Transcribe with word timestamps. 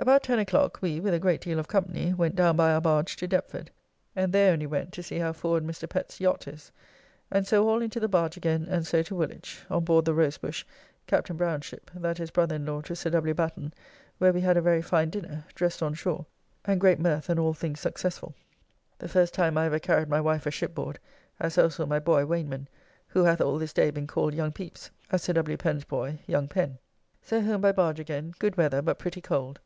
About 0.00 0.22
10 0.22 0.38
o'clock 0.38 0.78
we, 0.80 1.00
with 1.00 1.12
a 1.12 1.18
great 1.18 1.40
deal 1.40 1.58
of 1.58 1.66
company, 1.66 2.14
went 2.14 2.36
down 2.36 2.56
by 2.56 2.70
our 2.72 2.80
barge 2.80 3.16
to 3.16 3.26
Deptford, 3.26 3.68
and 4.14 4.32
there 4.32 4.52
only 4.52 4.64
went 4.64 4.92
to 4.92 5.02
see 5.02 5.18
how 5.18 5.32
forward 5.32 5.64
Mr. 5.64 5.88
Pett's 5.88 6.20
yacht 6.20 6.46
is; 6.46 6.70
and 7.32 7.44
so 7.48 7.68
all 7.68 7.82
into 7.82 7.98
the 7.98 8.06
barge 8.06 8.36
again, 8.36 8.64
and 8.70 8.86
so 8.86 9.02
to 9.02 9.16
Woolwich, 9.16 9.60
on 9.68 9.82
board 9.84 10.04
the 10.04 10.14
Rose 10.14 10.38
bush, 10.38 10.64
Captain 11.08 11.36
Brown's' 11.36 11.64
ship, 11.64 11.90
that 11.92 12.20
is 12.20 12.30
brother 12.30 12.54
in 12.54 12.64
law 12.64 12.80
to 12.82 12.94
Sir 12.94 13.10
W. 13.10 13.34
Batten, 13.34 13.74
where 14.18 14.32
we 14.32 14.40
had 14.40 14.56
a 14.56 14.62
very 14.62 14.80
fine 14.82 15.10
dinner, 15.10 15.44
dressed 15.56 15.82
on 15.82 15.94
shore, 15.94 16.26
and 16.64 16.80
great 16.80 17.00
mirth 17.00 17.28
and 17.28 17.40
all 17.40 17.52
things 17.52 17.80
successfull; 17.80 18.34
the 19.00 19.08
first 19.08 19.34
time 19.34 19.58
I 19.58 19.66
ever 19.66 19.80
carried 19.80 20.08
my 20.08 20.20
wife 20.20 20.46
a 20.46 20.52
ship 20.52 20.76
board, 20.76 21.00
as 21.40 21.58
also 21.58 21.86
my 21.86 21.98
boy 21.98 22.24
Wayneman, 22.24 22.68
who 23.08 23.24
hath 23.24 23.40
all 23.40 23.58
this 23.58 23.72
day 23.72 23.90
been 23.90 24.06
called 24.06 24.32
young 24.32 24.52
Pepys, 24.52 24.90
as 25.10 25.22
Sir 25.24 25.32
W. 25.32 25.56
Pen's 25.56 25.82
boy 25.84 26.20
young 26.28 26.46
Pen. 26.46 26.78
So 27.20 27.40
home 27.42 27.60
by 27.62 27.72
barge 27.72 27.98
again; 27.98 28.32
good 28.38 28.56
weather, 28.56 28.80
but 28.80 29.00
pretty 29.00 29.20
cold. 29.20 29.58